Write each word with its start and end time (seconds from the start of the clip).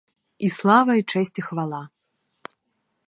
І 0.37 0.49
слава, 0.53 0.95
і 1.01 1.03
честь 1.03 1.39
і 1.43 1.45
хвала! 1.49 1.83